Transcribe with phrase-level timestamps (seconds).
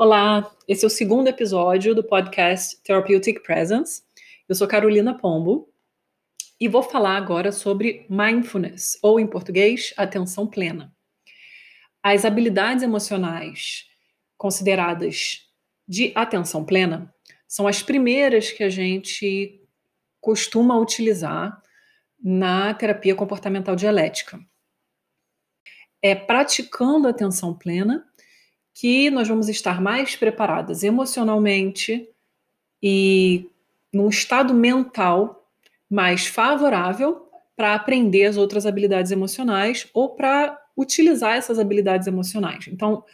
[0.00, 4.04] Olá, esse é o segundo episódio do podcast Therapeutic Presence.
[4.48, 5.74] Eu sou Carolina Pombo
[6.60, 10.94] e vou falar agora sobre mindfulness, ou em português, atenção plena.
[12.00, 13.88] As habilidades emocionais
[14.36, 15.50] consideradas
[15.88, 17.12] de atenção plena
[17.48, 19.60] são as primeiras que a gente
[20.20, 21.60] costuma utilizar
[22.22, 24.38] na terapia comportamental dialética.
[26.00, 28.08] É praticando atenção plena
[28.78, 32.08] que nós vamos estar mais preparadas emocionalmente
[32.80, 33.50] e
[33.92, 35.50] num estado mental
[35.90, 42.68] mais favorável para aprender as outras habilidades emocionais ou para utilizar essas habilidades emocionais.
[42.68, 43.04] Então,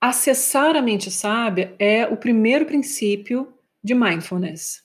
[0.00, 3.52] acessar a mente sábia é o primeiro princípio
[3.84, 4.82] de mindfulness.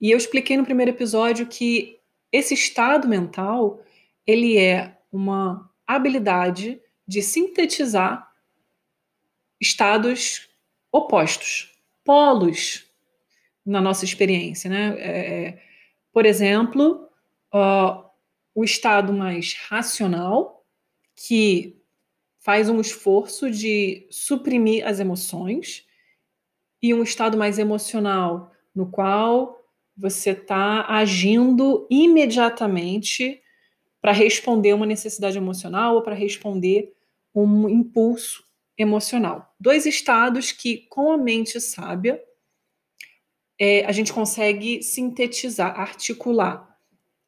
[0.00, 2.00] E eu expliquei no primeiro episódio que
[2.32, 3.80] esse estado mental,
[4.26, 8.25] ele é uma habilidade de sintetizar
[9.60, 10.48] estados
[10.92, 11.72] opostos,
[12.04, 12.84] polos
[13.64, 14.96] na nossa experiência, né?
[14.98, 15.62] É,
[16.12, 17.08] por exemplo,
[18.54, 20.64] o estado mais racional,
[21.14, 21.76] que
[22.38, 25.86] faz um esforço de suprimir as emoções,
[26.82, 29.60] e um estado mais emocional, no qual
[29.96, 33.42] você está agindo imediatamente
[34.00, 36.94] para responder uma necessidade emocional ou para responder
[37.34, 38.45] um impulso
[38.76, 39.54] emocional.
[39.58, 42.22] Dois estados que, com a mente sábia,
[43.58, 46.78] é, a gente consegue sintetizar, articular,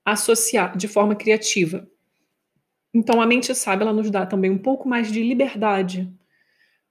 [0.04, 1.88] associar de forma criativa.
[2.92, 6.12] Então, a mente sábia ela nos dá também um pouco mais de liberdade,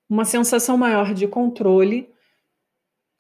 [0.10, 2.10] uma sensação maior de controle,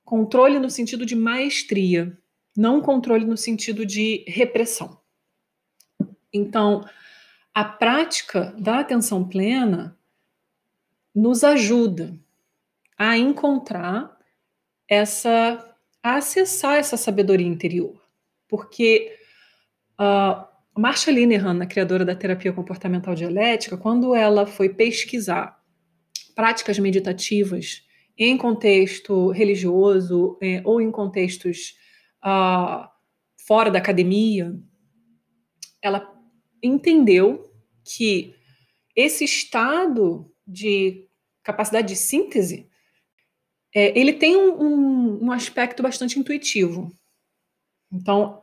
[0.05, 2.17] controle no sentido de maestria,
[2.55, 4.99] não controle no sentido de repressão.
[6.31, 6.87] Então,
[7.53, 9.96] a prática da atenção plena
[11.17, 12.16] nos ajuda
[12.95, 14.16] a encontrar
[14.88, 18.00] essa, a acessar essa sabedoria interior.
[18.48, 19.17] Porque
[20.00, 20.45] uh,
[20.80, 25.60] Marsha Linehan, a criadora da terapia comportamental dialética, quando ela foi pesquisar
[26.36, 27.83] práticas meditativas
[28.16, 31.76] em contexto religioso eh, ou em contextos
[32.23, 32.88] uh,
[33.48, 34.56] fora da academia,
[35.82, 36.16] ela
[36.61, 37.52] entendeu
[37.83, 38.36] que
[38.95, 41.07] esse estado de
[41.47, 42.67] capacidade de síntese
[43.73, 46.91] é, ele tem um, um, um, aspecto bastante intuitivo.
[47.91, 48.41] Então,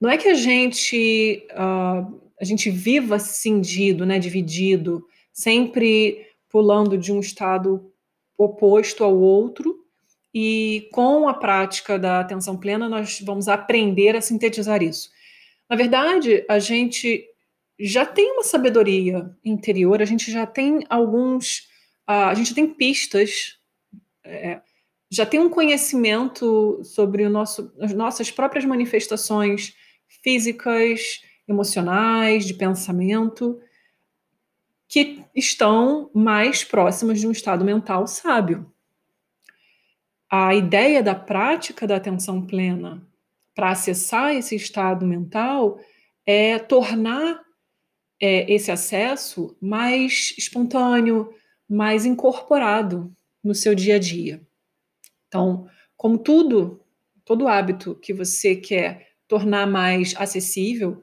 [0.00, 7.12] não é que a gente uh, a gente viva cindido, né, dividido, sempre pulando de
[7.12, 7.90] um estado
[8.38, 9.84] oposto ao outro,
[10.32, 15.10] e com a prática da atenção plena nós vamos aprender a sintetizar isso.
[15.68, 17.24] Na verdade, a gente
[17.78, 21.68] já tem uma sabedoria interior, a gente já tem alguns,
[22.06, 23.58] a gente tem pistas,
[24.24, 24.60] é,
[25.10, 29.74] já tem um conhecimento sobre o nosso, as nossas próprias manifestações
[30.22, 33.60] físicas, emocionais, de pensamento,
[34.88, 38.72] que estão mais próximas de um estado mental sábio.
[40.30, 43.06] A ideia da prática da atenção plena
[43.54, 45.80] para acessar esse estado mental
[46.24, 47.40] é tornar
[48.20, 51.32] é, esse acesso mais espontâneo,
[51.68, 54.40] mais incorporado no seu dia a dia.
[55.26, 56.84] Então, como tudo,
[57.24, 61.02] todo hábito que você quer tornar mais acessível,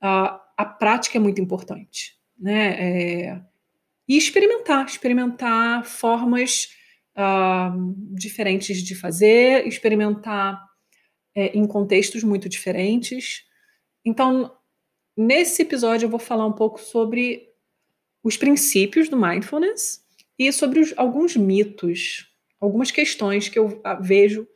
[0.00, 2.76] a, a prática é muito importante, né?
[2.78, 3.42] É,
[4.08, 6.68] e experimentar, experimentar formas
[7.16, 10.64] uh, diferentes de fazer, experimentar
[11.34, 13.44] é, em contextos muito diferentes.
[14.04, 14.56] Então,
[15.16, 17.48] Nesse episódio, eu vou falar um pouco sobre
[18.26, 20.04] os princípios do mindfulness
[20.36, 22.26] e sobre os, alguns mitos,
[22.60, 24.48] algumas questões que eu vejo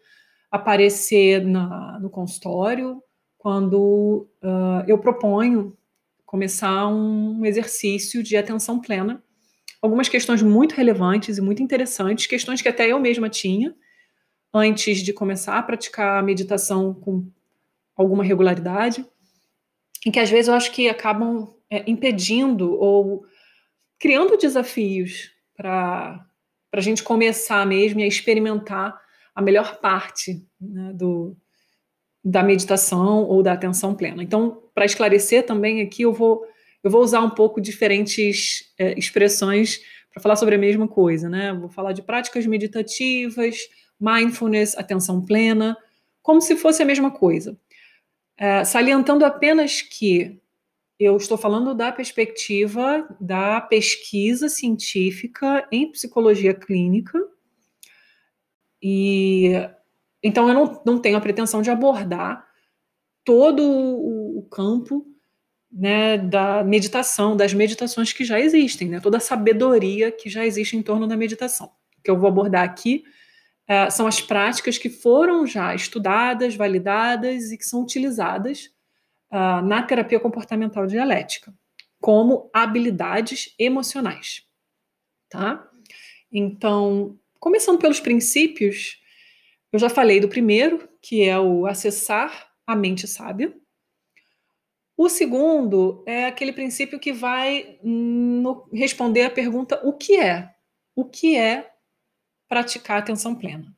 [0.50, 3.00] aparecer na, no consultório
[3.38, 5.78] quando uh, eu proponho
[6.26, 9.22] começar um exercício de atenção plena.
[9.80, 13.72] Algumas questões muito relevantes e muito interessantes, questões que até eu mesma tinha
[14.52, 17.24] antes de começar a praticar a meditação com
[17.96, 19.06] alguma regularidade
[20.04, 23.24] em que às vezes eu acho que acabam é, impedindo ou
[24.00, 26.26] criando desafios para
[26.72, 28.98] a gente começar mesmo a experimentar
[29.34, 31.36] a melhor parte né, do,
[32.24, 34.22] da meditação ou da atenção plena.
[34.22, 36.42] Então, para esclarecer também aqui, eu vou,
[36.82, 39.80] eu vou usar um pouco diferentes é, expressões
[40.10, 41.52] para falar sobre a mesma coisa, né?
[41.52, 43.58] Vou falar de práticas meditativas,
[44.00, 45.76] mindfulness, atenção plena,
[46.22, 47.56] como se fosse a mesma coisa.
[48.36, 50.39] É, salientando apenas que
[51.00, 57.18] eu estou falando da perspectiva da pesquisa científica em psicologia clínica.
[58.82, 59.52] E
[60.22, 62.46] então eu não, não tenho a pretensão de abordar
[63.24, 65.06] todo o, campo
[65.72, 70.76] né, da meditação, das meditações que já existem, né, toda a sabedoria que já existe
[70.76, 71.68] em torno da meditação.
[71.98, 73.04] O que eu vou abordar aqui
[73.66, 78.70] é, são as práticas que foram já estudadas, validadas e que são utilizadas
[79.30, 81.54] uh, na terapia comportamental dialética
[82.00, 84.46] como habilidades emocionais,
[85.28, 85.68] tá?
[86.32, 89.00] Então, começando pelos princípios,
[89.72, 93.54] eu já falei do primeiro, que é o acessar a mente sábia.
[94.96, 100.54] O segundo é aquele princípio que vai no, responder a pergunta: o que é?
[100.94, 101.70] O que é
[102.48, 103.74] praticar atenção plena?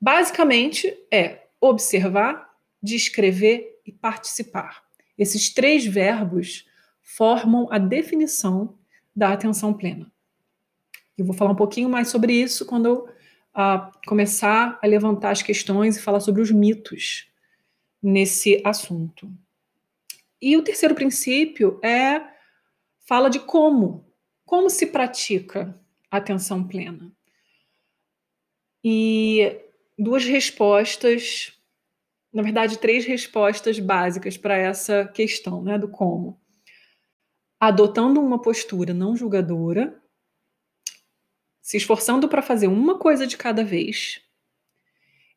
[0.00, 2.50] Basicamente é observar,
[2.82, 4.84] descrever e participar.
[5.16, 6.68] Esses três verbos
[7.02, 8.78] formam a definição
[9.14, 10.10] da atenção plena.
[11.16, 13.08] Eu vou falar um pouquinho mais sobre isso quando eu
[13.56, 17.30] uh, começar a levantar as questões e falar sobre os mitos
[18.02, 19.32] nesse assunto.
[20.40, 22.20] E o terceiro princípio é
[23.06, 24.06] fala de como,
[24.44, 25.80] como se pratica
[26.10, 27.10] a atenção plena.
[28.84, 29.58] E
[29.98, 31.55] duas respostas,
[32.36, 36.38] na verdade, três respostas básicas para essa questão, né, do como.
[37.58, 39.98] Adotando uma postura não julgadora,
[41.62, 44.20] se esforçando para fazer uma coisa de cada vez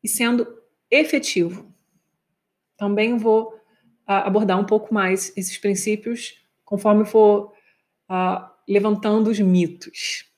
[0.03, 0.61] e sendo
[0.91, 1.73] efetivo.
[2.75, 3.61] Também vou uh,
[4.05, 7.53] abordar um pouco mais esses princípios conforme for
[8.11, 10.29] uh, levantando os mitos.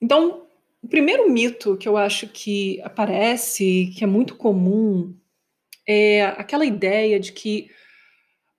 [0.00, 0.47] Então,
[0.82, 5.16] o primeiro mito que eu acho que aparece, que é muito comum,
[5.86, 7.70] é aquela ideia de que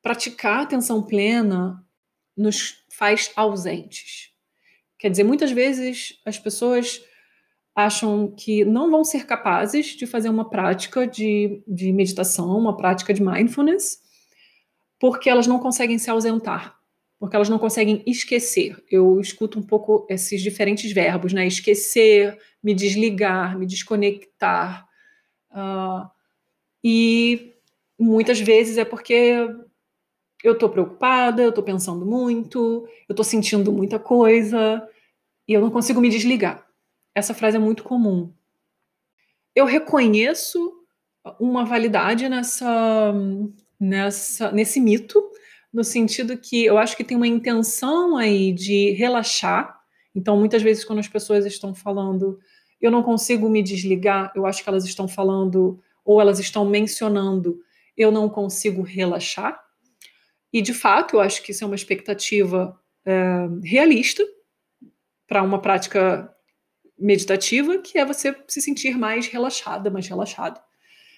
[0.01, 1.85] praticar atenção plena
[2.35, 4.31] nos faz ausentes.
[4.97, 7.01] Quer dizer, muitas vezes as pessoas
[7.75, 13.13] acham que não vão ser capazes de fazer uma prática de, de meditação, uma prática
[13.13, 14.01] de mindfulness,
[14.99, 16.78] porque elas não conseguem se ausentar
[17.19, 18.81] porque elas não conseguem esquecer.
[18.89, 21.45] Eu escuto um pouco esses diferentes verbos, né?
[21.45, 24.87] Esquecer, me desligar, me desconectar.
[25.51, 26.09] Uh,
[26.81, 27.53] e
[27.99, 29.49] muitas vezes é porque
[30.41, 34.87] eu estou preocupada, eu estou pensando muito, eu estou sentindo muita coisa
[35.45, 36.65] e eu não consigo me desligar.
[37.13, 38.33] Essa frase é muito comum.
[39.53, 40.73] Eu reconheço
[41.37, 43.13] uma validade nessa,
[43.77, 45.21] nessa, nesse mito,
[45.71, 49.79] no sentido que eu acho que tem uma intenção aí de relaxar.
[50.15, 52.39] Então, muitas vezes, quando as pessoas estão falando,
[52.81, 57.59] eu não consigo me desligar, eu acho que elas estão falando, ou elas estão mencionando,
[57.95, 59.59] eu não consigo relaxar.
[60.51, 64.23] E, de fato, eu acho que isso é uma expectativa é, realista
[65.27, 66.33] para uma prática
[66.97, 70.59] meditativa, que é você se sentir mais relaxada, mais relaxado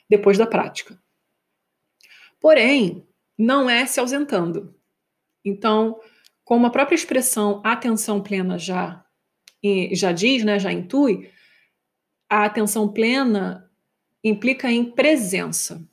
[0.09, 1.01] depois da prática.
[2.39, 3.07] Porém,
[3.41, 4.75] não é se ausentando.
[5.43, 5.99] Então,
[6.43, 9.03] como a própria expressão atenção plena já,
[9.93, 11.31] já diz, né, já intui,
[12.29, 13.69] a atenção plena
[14.23, 15.83] implica em presença.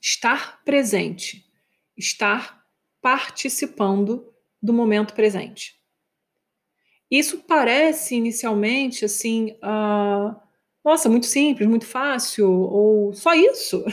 [0.00, 1.50] Estar presente,
[1.96, 2.66] estar
[3.00, 5.80] participando do momento presente.
[7.10, 10.36] Isso parece inicialmente assim, uh,
[10.84, 13.84] nossa, muito simples, muito fácil, ou só isso.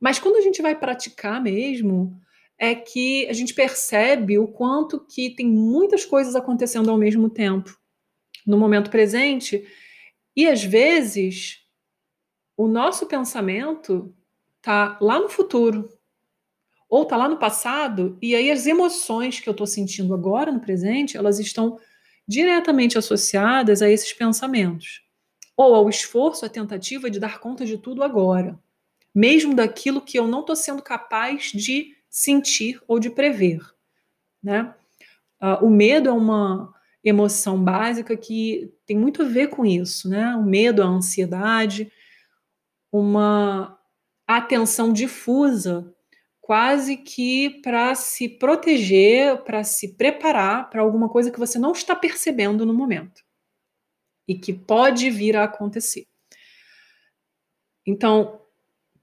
[0.00, 2.20] Mas quando a gente vai praticar mesmo,
[2.58, 7.76] é que a gente percebe o quanto que tem muitas coisas acontecendo ao mesmo tempo
[8.46, 9.66] no momento presente.
[10.34, 11.62] E às vezes
[12.56, 14.14] o nosso pensamento
[14.62, 15.90] tá lá no futuro
[16.88, 20.60] ou tá lá no passado e aí as emoções que eu estou sentindo agora no
[20.60, 21.78] presente elas estão
[22.26, 25.02] diretamente associadas a esses pensamentos.
[25.56, 28.58] Ou ao esforço, à tentativa de dar conta de tudo agora
[29.16, 33.62] mesmo daquilo que eu não estou sendo capaz de sentir ou de prever.
[34.42, 34.74] Né?
[35.42, 36.70] Uh, o medo é uma
[37.02, 40.34] emoção básica que tem muito a ver com isso, né?
[40.34, 41.90] O medo, a ansiedade,
[42.92, 43.78] uma
[44.26, 45.94] atenção difusa,
[46.40, 51.94] quase que para se proteger, para se preparar para alguma coisa que você não está
[51.96, 53.22] percebendo no momento
[54.28, 56.06] e que pode vir a acontecer.
[57.86, 58.45] Então,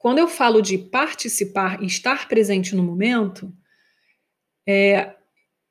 [0.03, 3.55] quando eu falo de participar e estar presente no momento,
[4.67, 5.15] é,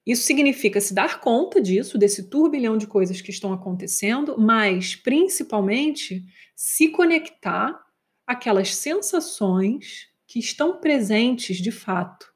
[0.06, 6.24] isso significa se dar conta disso, desse turbilhão de coisas que estão acontecendo, mas principalmente
[6.56, 7.78] se conectar
[8.26, 12.32] àquelas sensações que estão presentes de fato.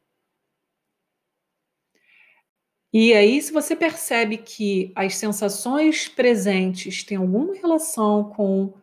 [2.92, 8.74] E aí, se você percebe que as sensações presentes têm alguma relação com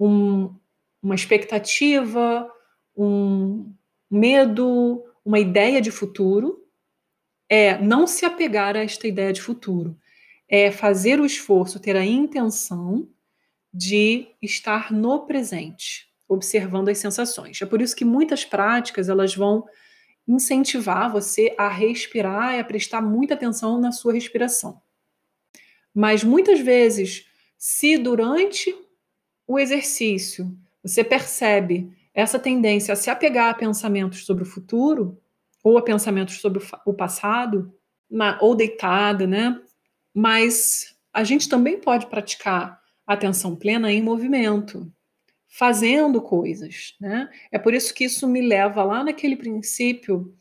[0.00, 0.60] um,
[1.02, 2.48] uma expectativa,
[2.96, 3.74] um
[4.10, 6.62] medo, uma ideia de futuro,
[7.48, 9.98] é não se apegar a esta ideia de futuro,
[10.48, 13.08] é fazer o esforço, ter a intenção
[13.72, 17.60] de estar no presente, observando as sensações.
[17.60, 19.64] É por isso que muitas práticas elas vão
[20.28, 24.80] incentivar você a respirar e a prestar muita atenção na sua respiração.
[25.94, 27.26] Mas muitas vezes,
[27.58, 28.74] se durante
[29.46, 35.18] o exercício você percebe essa tendência a se apegar a pensamentos sobre o futuro
[35.62, 37.72] ou a pensamentos sobre o passado,
[38.40, 39.60] ou deitada, né?
[40.12, 44.92] Mas a gente também pode praticar atenção plena em movimento
[45.48, 47.28] fazendo coisas, né?
[47.50, 50.34] É por isso que isso me leva lá naquele princípio,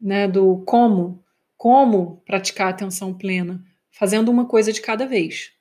[0.00, 1.24] né, do como,
[1.56, 5.52] como praticar atenção plena, fazendo uma coisa de cada vez.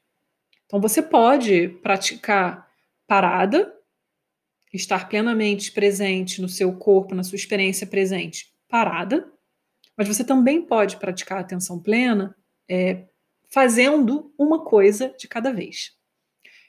[0.65, 2.67] Então você pode praticar
[3.07, 3.73] parada,
[4.73, 9.31] estar plenamente presente no seu corpo, na sua experiência presente, parada,
[9.97, 12.35] mas você também pode praticar atenção plena
[12.69, 13.05] é,
[13.49, 15.91] fazendo uma coisa de cada vez.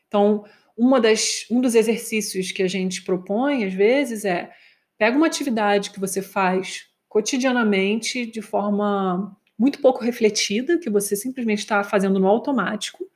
[0.09, 0.44] Então,
[0.76, 4.50] uma das, um dos exercícios que a gente propõe, às vezes, é
[4.99, 11.61] pega uma atividade que você faz cotidianamente de forma muito pouco refletida, que você simplesmente
[11.61, 13.09] está fazendo no automático,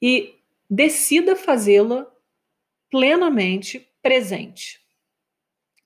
[0.00, 0.34] e
[0.68, 2.11] decida fazê-la
[2.92, 4.78] plenamente presente.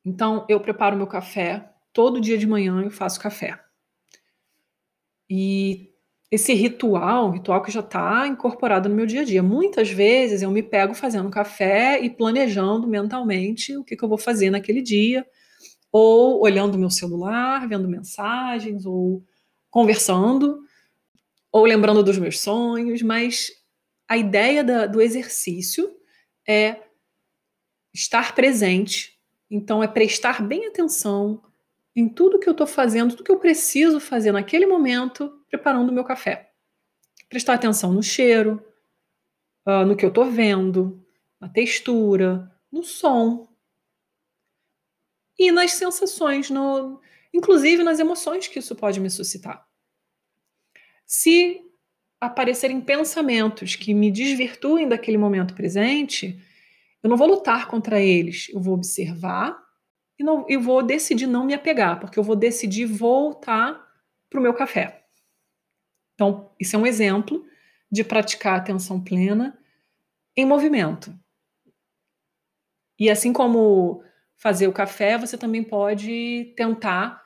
[0.05, 3.59] Então, eu preparo meu café, todo dia de manhã eu faço café.
[5.31, 5.93] E
[6.33, 9.41] esse ritual, ritual que já está incorporado no meu dia a dia.
[9.41, 14.19] Muitas vezes eu me pego fazendo café e planejando mentalmente o que, que eu vou
[14.19, 15.25] fazer naquele dia,
[15.93, 19.25] ou olhando meu celular, vendo mensagens, ou
[19.71, 20.59] conversando,
[21.53, 23.53] ou lembrando dos meus sonhos, mas
[24.09, 25.89] a ideia da, do exercício
[26.47, 26.86] é
[27.97, 29.19] estar presente,
[29.51, 31.43] então é prestar bem atenção
[31.95, 35.93] em tudo que eu estou fazendo, tudo que eu preciso fazer naquele momento, preparando o
[35.93, 36.53] meu café.
[37.29, 38.63] Prestar atenção no cheiro,
[39.67, 41.03] uh, no que eu estou vendo,
[41.41, 43.49] na textura, no som
[45.39, 47.01] e nas sensações, no,
[47.33, 49.67] inclusive nas emoções que isso pode me suscitar.
[51.07, 51.63] Se
[52.21, 56.39] aparecerem pensamentos que me desvirtuem daquele momento presente,
[57.07, 59.57] eu não vou lutar contra eles, eu vou observar
[60.19, 63.81] e não, eu vou decidir não me apegar, porque eu vou decidir voltar
[64.29, 65.07] para o meu café.
[66.15, 67.47] Então, isso é um exemplo
[67.89, 69.57] de praticar atenção plena
[70.37, 71.17] em movimento.
[72.99, 74.03] E assim como
[74.37, 77.23] fazer o café, você também pode tentar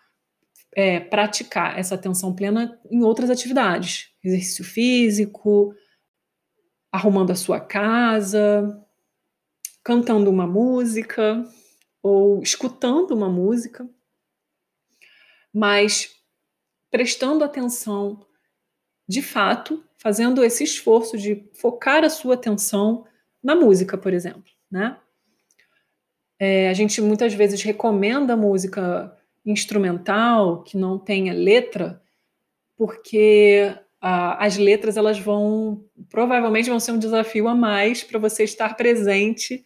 [0.77, 4.11] é, praticar essa atenção plena em outras atividades.
[4.23, 5.75] Exercício físico,
[6.93, 8.87] arrumando a sua casa,
[9.83, 11.45] cantando uma música
[12.03, 13.89] ou escutando uma música,
[15.53, 16.17] mas
[16.91, 18.25] prestando atenção
[19.07, 23.05] de fato, fazendo esse esforço de focar a sua atenção
[23.43, 24.97] na música, por exemplo, né?
[26.39, 32.03] É, a gente muitas vezes recomenda música instrumental que não tenha letra,
[32.77, 38.75] porque as letras elas vão provavelmente vão ser um desafio a mais para você estar
[38.75, 39.63] presente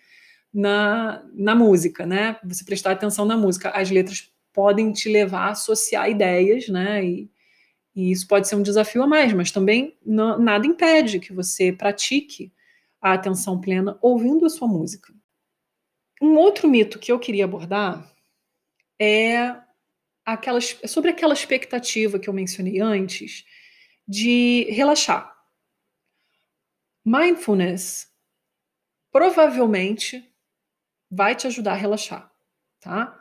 [0.53, 2.37] na, na música, né?
[2.45, 3.71] Você prestar atenção na música.
[3.71, 7.05] As letras podem te levar a associar ideias, né?
[7.05, 7.31] E,
[7.95, 11.73] e isso pode ser um desafio a mais, mas também não, nada impede que você
[11.73, 12.53] pratique
[13.00, 15.12] a atenção plena ouvindo a sua música.
[16.21, 18.11] Um outro mito que eu queria abordar
[19.00, 19.55] é
[20.25, 23.45] aquelas, sobre aquela expectativa que eu mencionei antes
[24.06, 25.34] de relaxar.
[27.04, 28.08] Mindfulness
[29.12, 30.28] provavelmente
[31.11, 32.32] vai te ajudar a relaxar,
[32.80, 33.18] tá?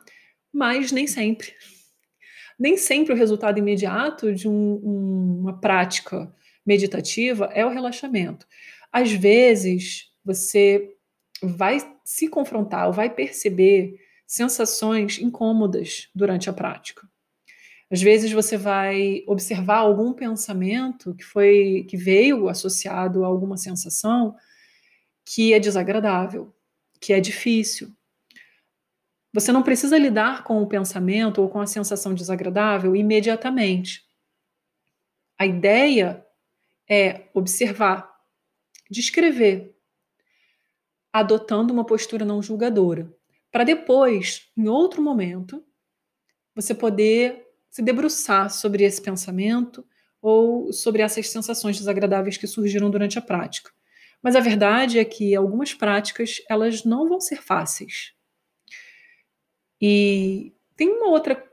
[0.52, 1.54] Mas nem sempre.
[2.58, 6.34] Nem sempre o resultado imediato de um, um, uma prática
[6.66, 8.48] meditativa é o relaxamento.
[8.92, 10.96] Às vezes, você
[11.42, 17.08] vai se confrontar ou vai perceber sensações incômodas durante a prática.
[17.94, 24.36] Às vezes você vai observar algum pensamento que foi que veio associado a alguma sensação
[25.24, 26.54] que é desagradável
[27.04, 27.94] que é difícil.
[29.34, 34.06] Você não precisa lidar com o pensamento ou com a sensação desagradável imediatamente.
[35.38, 36.26] A ideia
[36.90, 38.10] é observar,
[38.90, 39.76] descrever,
[41.12, 43.14] adotando uma postura não julgadora.
[43.52, 45.64] para depois, em outro momento,
[46.56, 47.43] você poder
[47.74, 49.84] se debruçar sobre esse pensamento
[50.22, 53.72] ou sobre essas sensações desagradáveis que surgiram durante a prática.
[54.22, 58.14] Mas a verdade é que algumas práticas elas não vão ser fáceis.
[59.82, 61.44] E tem uma outra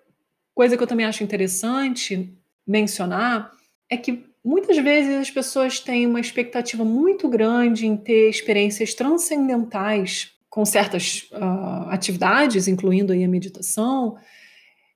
[0.55, 2.31] coisa que eu também acho interessante
[2.67, 3.51] mencionar
[3.89, 10.33] é que muitas vezes as pessoas têm uma expectativa muito grande em ter experiências transcendentais
[10.51, 14.19] com certas uh, atividades, incluindo aí a meditação,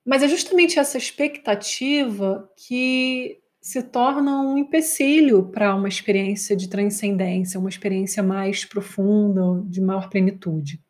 [0.04, 7.58] mas é justamente essa expectativa que se torna um empecilho para uma experiência de transcendência,
[7.58, 10.82] uma experiência mais profunda, de maior plenitude.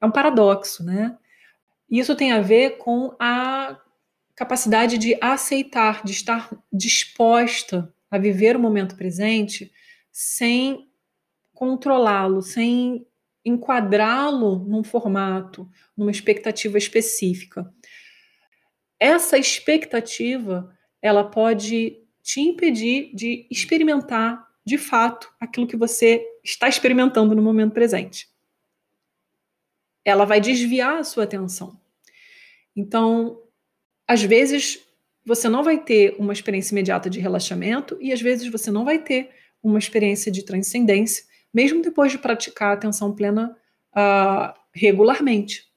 [0.00, 1.16] É um paradoxo, né?
[1.88, 3.78] Isso tem a ver com a
[4.34, 9.70] capacidade de aceitar, de estar disposta a viver o momento presente
[10.10, 10.88] sem
[11.54, 13.06] controlá-lo, sem
[13.44, 17.72] enquadrá-lo num formato, numa expectativa específica.
[19.00, 27.34] Essa expectativa, ela pode te impedir de experimentar de fato aquilo que você está experimentando
[27.34, 28.28] no momento presente.
[30.04, 31.80] Ela vai desviar a sua atenção.
[32.76, 33.42] Então,
[34.06, 34.86] às vezes,
[35.24, 38.98] você não vai ter uma experiência imediata de relaxamento e às vezes você não vai
[38.98, 39.30] ter
[39.62, 43.56] uma experiência de transcendência, mesmo depois de praticar a atenção plena
[43.92, 45.70] uh, regularmente.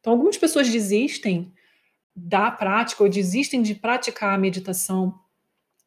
[0.00, 1.52] Então, algumas pessoas desistem
[2.14, 5.14] da prática ou desistem de praticar a meditação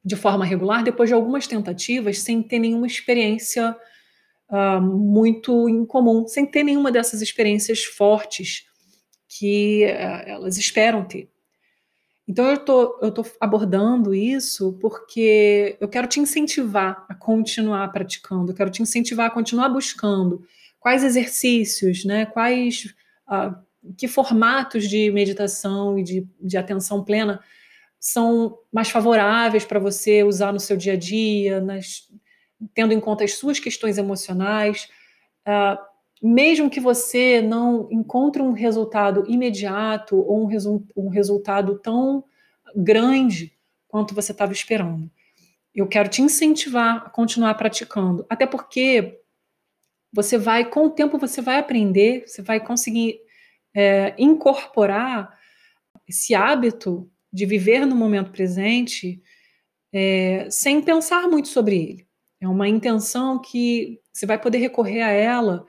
[0.04, 3.76] de forma regular depois de algumas tentativas, sem ter nenhuma experiência
[4.50, 8.66] uh, muito incomum, sem ter nenhuma dessas experiências fortes
[9.28, 11.30] que uh, elas esperam ter.
[12.28, 18.52] Então eu tô, eu tô abordando isso porque eu quero te incentivar a continuar praticando,
[18.52, 20.46] eu quero te incentivar a continuar buscando
[20.80, 22.94] quais exercícios, né, quais
[23.28, 23.56] uh,
[23.98, 27.40] que formatos de meditação e de, de atenção plena
[28.00, 32.10] são mais favoráveis para você usar no seu dia a dia, nas,
[32.74, 34.90] tendo em conta as suas questões emocionais.
[35.48, 35.78] Uh,
[36.22, 42.24] mesmo que você não encontre um resultado imediato ou um, resu um resultado tão
[42.76, 43.54] grande
[43.88, 45.12] quanto você estava esperando.
[45.76, 49.20] Eu quero te incentivar a continuar praticando, até porque
[50.14, 53.20] você vai, com o tempo, você vai aprender, você vai conseguir
[53.76, 55.38] é, incorporar
[56.08, 59.22] esse hábito de viver no momento presente
[59.92, 62.08] é, sem pensar muito sobre ele.
[62.42, 65.66] É uma intenção que você vai poder recorrer a ela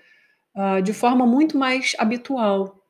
[0.56, 2.82] uh, de forma muito mais habitual.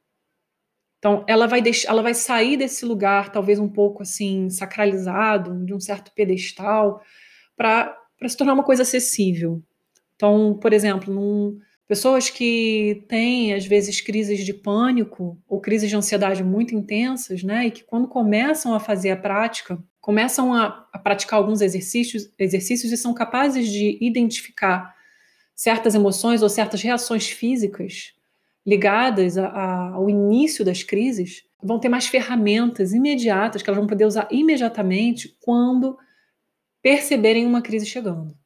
[0.98, 5.74] Então, ela vai, deixar, ela vai sair desse lugar, talvez um pouco assim, sacralizado, de
[5.74, 7.02] um certo pedestal,
[7.54, 7.94] para
[8.26, 9.62] se tornar uma coisa acessível.
[10.16, 15.96] Então, por exemplo, num, pessoas que têm, às vezes, crises de pânico ou crises de
[15.96, 20.98] ansiedade muito intensas, né, e que quando começam a fazer a prática, começam a, a
[20.98, 24.94] praticar alguns exercícios, exercícios e são capazes de identificar
[25.54, 28.12] certas emoções ou certas reações físicas
[28.66, 33.86] ligadas a, a, ao início das crises, vão ter mais ferramentas imediatas que elas vão
[33.86, 35.96] poder usar imediatamente quando
[36.82, 38.36] perceberem uma crise chegando.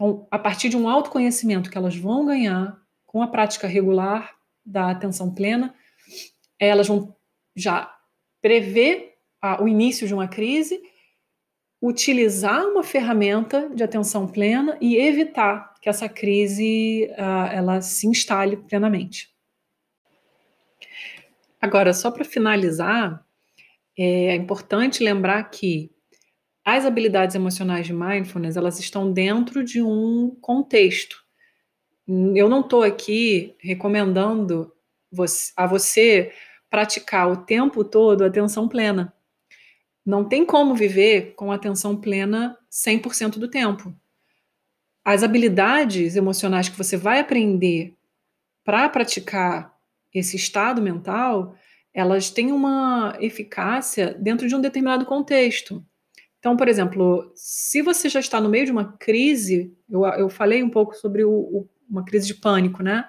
[0.00, 4.34] Então, a partir de um autoconhecimento que elas vão ganhar com a prática regular
[4.64, 5.74] da atenção plena,
[6.58, 7.14] elas vão
[7.54, 7.94] já
[8.40, 10.80] prever a, o início de uma crise
[11.82, 18.56] utilizar uma ferramenta de atenção plena e evitar que essa crise uh, ela se instale
[18.56, 19.28] plenamente.
[21.60, 23.22] Agora, só para finalizar,
[23.98, 25.90] é importante lembrar que
[26.64, 31.16] as habilidades emocionais de mindfulness elas estão dentro de um contexto.
[32.34, 34.72] Eu não estou aqui recomendando
[35.56, 36.32] a você
[36.68, 39.12] praticar o tempo todo atenção plena
[40.04, 43.94] não tem como viver com atenção plena 100% do tempo.
[45.04, 47.94] As habilidades emocionais que você vai aprender
[48.64, 49.74] para praticar
[50.12, 51.54] esse estado mental,
[51.92, 55.84] elas têm uma eficácia dentro de um determinado contexto.
[56.40, 60.62] Então, por exemplo, se você já está no meio de uma crise, eu, eu falei
[60.62, 63.06] um pouco sobre o, o, uma crise de pânico, né?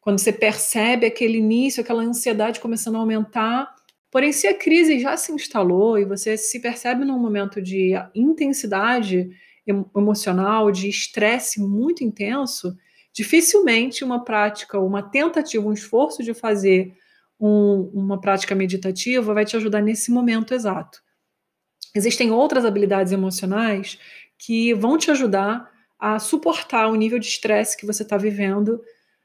[0.00, 3.74] Quando você percebe aquele início, aquela ansiedade começando a aumentar,
[4.16, 9.28] Porém, se a crise já se instalou e você se percebe num momento de intensidade
[9.94, 12.74] emocional, de estresse muito intenso,
[13.12, 16.94] dificilmente uma prática, uma tentativa, um esforço de fazer
[17.38, 20.98] um, uma prática meditativa vai te ajudar nesse momento exato.
[21.96, 23.98] Existem outras habilidades emocionais
[24.38, 28.80] que vão te ajudar a suportar o nível de estresse que você está vivendo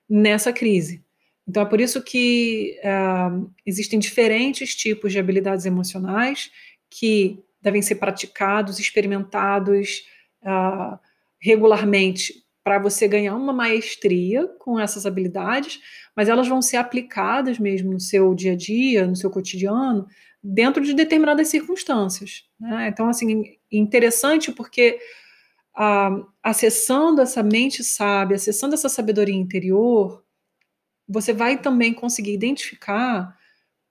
[0.09, 1.03] nessa crise.
[1.47, 6.51] Então é por isso que uh, existem diferentes tipos de habilidades emocionais
[6.89, 10.03] que devem ser praticados, experimentados
[10.43, 10.97] uh,
[11.39, 15.79] regularmente para você ganhar uma maestria com essas habilidades,
[16.15, 20.07] mas elas vão ser aplicadas mesmo no seu dia a dia, no seu cotidiano,
[20.43, 22.45] dentro de determinadas circunstâncias.
[22.59, 22.87] Né?
[22.87, 24.99] Então, assim, interessante porque
[25.75, 26.09] ah,
[26.41, 30.23] acessando essa mente sábia, acessando essa sabedoria interior,
[31.07, 33.37] você vai também conseguir identificar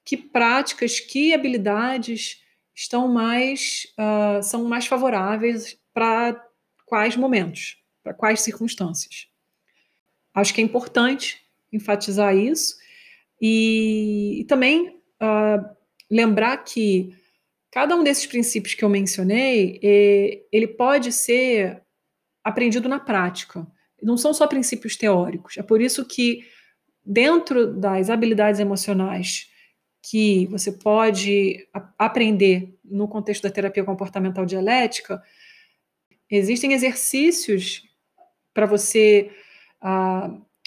[0.04, 2.42] que práticas, que habilidades
[2.74, 6.42] estão mais uh, são mais favoráveis para
[6.86, 9.28] quais momentos, para quais circunstâncias.
[10.34, 11.40] Acho que é importante
[11.72, 12.76] enfatizar isso
[13.40, 14.88] e, e também
[15.20, 15.76] uh,
[16.10, 17.14] lembrar que
[17.70, 19.78] cada um desses princípios que eu mencionei,
[20.50, 21.82] ele pode ser
[22.42, 23.66] aprendido na prática.
[24.02, 25.56] Não são só princípios teóricos.
[25.56, 26.44] É por isso que
[27.04, 29.48] dentro das habilidades emocionais
[30.02, 31.68] que você pode
[31.98, 35.22] aprender no contexto da terapia comportamental dialética,
[36.28, 37.86] existem exercícios
[38.52, 39.30] para você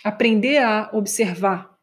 [0.04, 1.78] aprender a observar.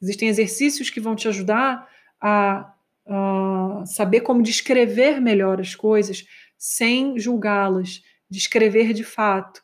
[0.00, 1.88] Existem exercícios que vão te ajudar
[2.20, 2.74] a
[3.06, 6.24] uh, saber como descrever melhor as coisas
[6.58, 9.62] sem julgá-las, descrever de fato.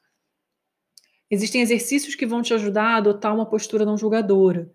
[1.30, 4.72] Existem exercícios que vão te ajudar a adotar uma postura não julgadora.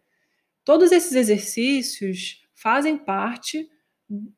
[0.64, 3.68] Todos esses exercícios fazem parte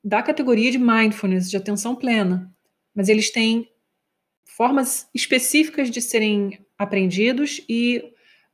[0.03, 2.53] da categoria de mindfulness, de atenção plena,
[2.93, 3.69] mas eles têm
[4.45, 8.03] formas específicas de serem aprendidos e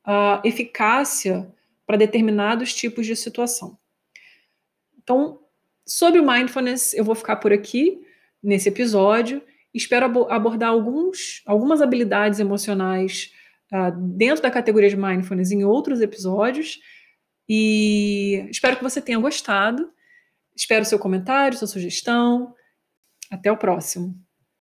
[0.07, 1.53] uh, eficácia
[1.85, 3.77] para determinados tipos de situação.
[5.09, 5.39] Então,
[5.87, 7.99] sobre o mindfulness, eu vou ficar por aqui
[8.43, 9.41] nesse episódio.
[9.73, 13.33] Espero abordar alguns, algumas habilidades emocionais
[13.73, 16.79] uh, dentro da categoria de mindfulness em outros episódios.
[17.47, 19.91] E espero que você tenha gostado.
[20.55, 22.53] Espero seu comentário, sua sugestão.
[23.31, 24.13] Até o próximo.